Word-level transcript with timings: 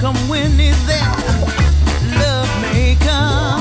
come 0.00 0.16
when 0.30 0.58
he's 0.58 0.86
there. 0.86 1.12
Love 2.18 2.62
maker. 2.62 3.59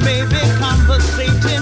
maybe 0.00 0.40
conversation 0.58 1.61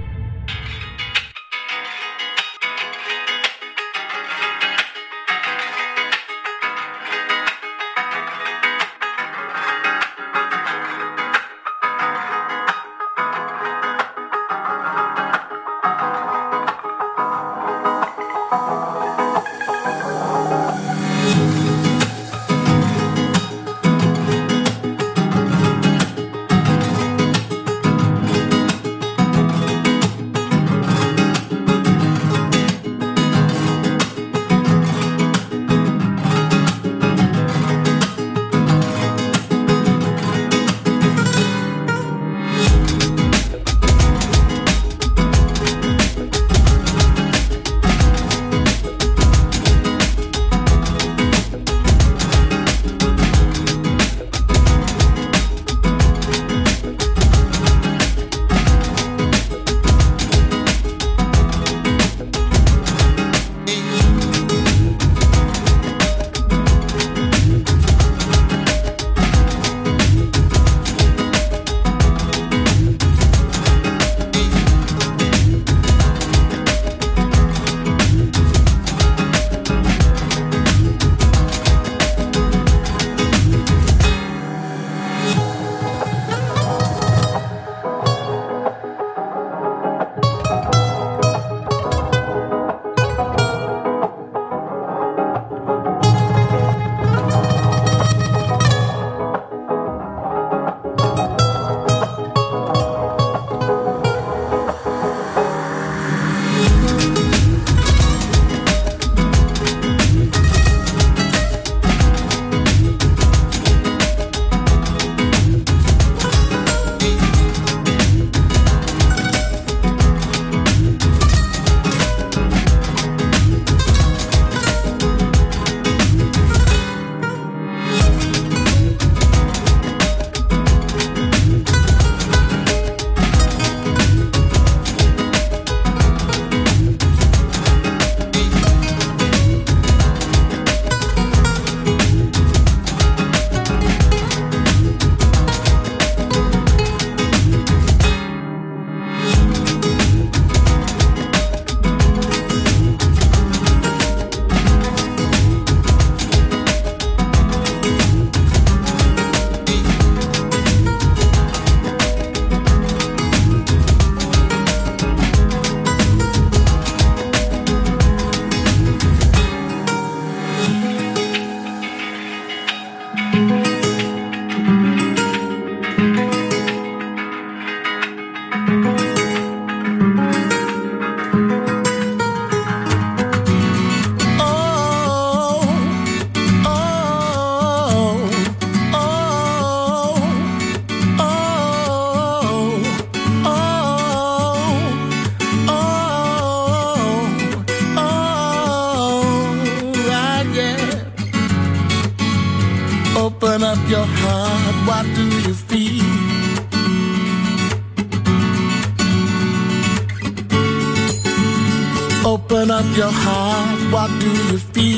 Your 212.95 213.11
heart, 213.11 213.93
what 213.93 214.09
do 214.19 214.29
you 214.29 214.57
feel? 214.57 214.90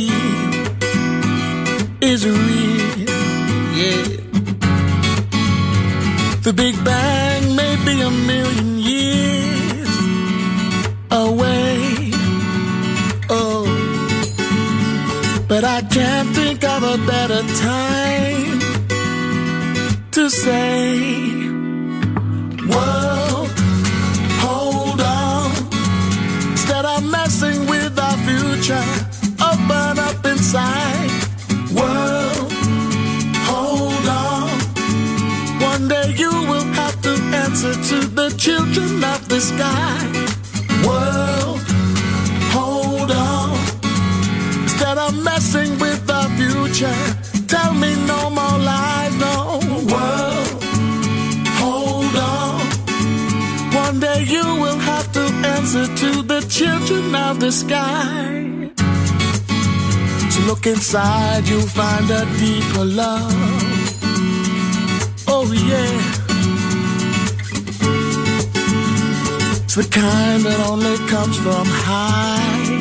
Inside, 60.93 61.47
you'll 61.47 61.61
find 61.61 62.09
a 62.11 62.23
deeper 62.37 62.85
love. 62.85 63.33
Oh 65.27 65.51
yeah. 65.51 66.01
It's 69.63 69.75
the 69.75 69.87
kind 69.89 70.43
that 70.43 70.59
only 70.69 70.97
comes 71.09 71.37
from 71.37 71.65
high 71.65 72.77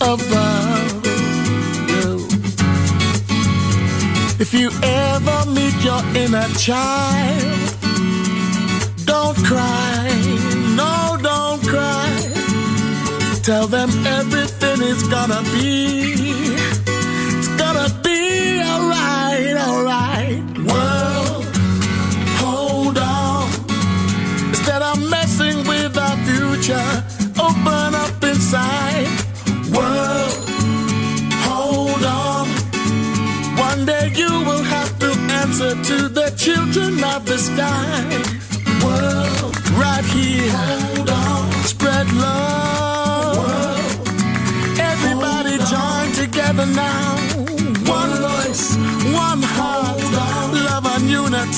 above. 0.00 1.02
If 4.40 4.54
you 4.54 4.70
ever 4.82 5.50
meet 5.50 5.74
your 5.82 6.02
inner 6.14 6.48
child, 6.58 7.74
don't 9.04 9.36
cry, 9.44 10.21
Tell 13.42 13.66
them 13.66 13.90
everything 14.06 14.82
is 14.82 15.02
gonna 15.08 15.42
be, 15.52 16.71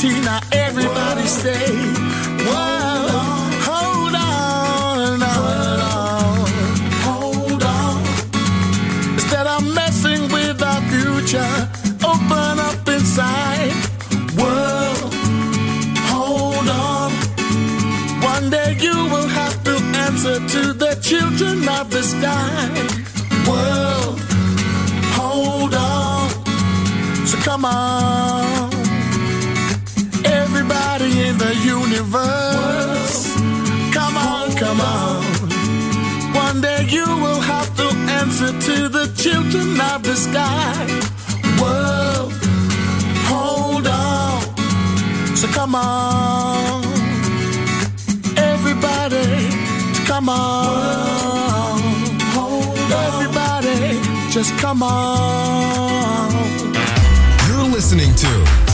unity. 0.05 0.21
Now 0.25 0.41
everybody 0.53 1.27
stay. 1.27 1.71
World, 2.47 3.11
hold 3.69 4.15
on, 4.15 5.21
hold 5.21 5.81
on, 5.81 6.49
hold 7.07 7.63
on. 7.63 8.03
Instead 9.15 9.47
of 9.47 9.63
messing 9.75 10.23
with 10.33 10.63
our 10.63 10.81
future, 10.93 11.69
open 12.05 12.59
up 12.59 12.89
inside. 12.89 13.73
World, 14.37 15.15
hold 16.13 16.69
on. 16.69 17.13
One 18.23 18.51
day 18.51 18.77
you 18.81 18.95
will 19.13 19.29
have 19.29 19.63
to 19.65 19.75
answer 20.07 20.39
to 20.55 20.73
the 20.73 20.99
children 21.03 21.69
of 21.69 21.91
the 21.91 22.03
sky. 22.03 22.69
World, 23.49 24.21
hold 25.17 25.75
on. 25.75 26.29
So 27.27 27.37
come 27.39 27.65
on. 27.65 28.54
Universe. 32.15 33.35
Come 33.93 34.17
on, 34.17 34.53
come 34.57 34.81
on. 34.81 35.25
One 36.35 36.61
day 36.61 36.87
you 36.89 37.05
will 37.05 37.41
have 37.41 37.75
to 37.77 37.87
answer 38.21 38.49
to 38.49 38.89
the 38.89 39.13
children 39.17 39.81
of 39.81 40.03
the 40.03 40.15
sky. 40.15 40.87
World, 41.61 42.33
hold 43.31 43.87
on. 43.87 45.37
So 45.37 45.49
come 45.49 45.75
on. 45.75 46.85
Everybody, 48.37 49.49
come 50.07 50.29
on. 50.29 51.81
Everybody, 53.07 54.01
just 54.31 54.57
come 54.59 54.83
on. 54.83 56.31
You're 57.49 57.71
listening 57.71 58.15
to 58.15 58.74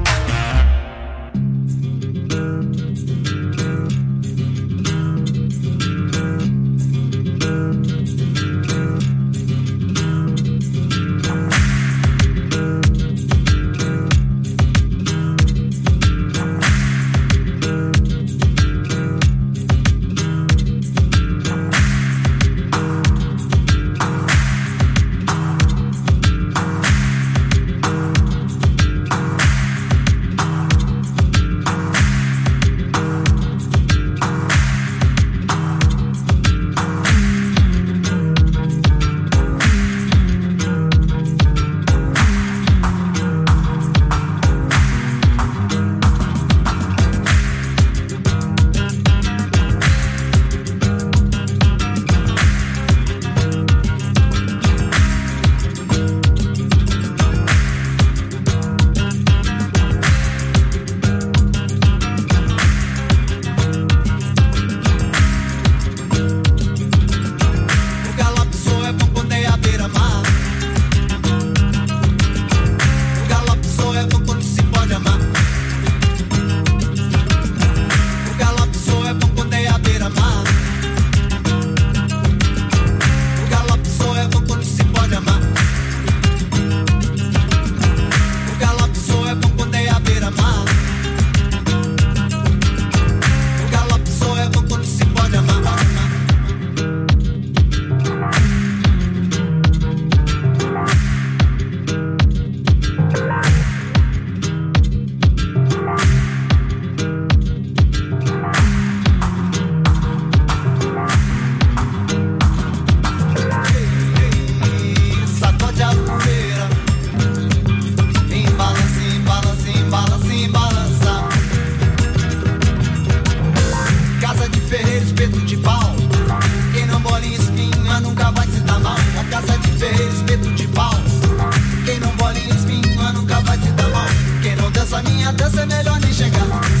doce 135.33 135.65
melhor 135.65 135.99
nem 135.99 136.13
chegar. 136.13 136.80